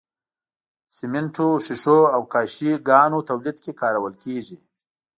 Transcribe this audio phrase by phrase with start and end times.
[0.97, 4.57] سمنټو، ښيښو او کاشي ګانو تولید کې کارول کیږي.